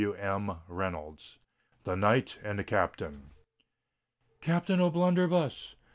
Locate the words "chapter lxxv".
0.03-1.37